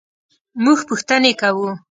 مونږ 0.63 0.79
پوښتنې 0.89 1.31
کوو 1.41 1.69